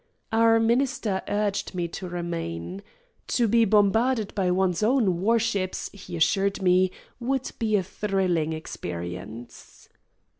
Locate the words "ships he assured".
5.37-6.59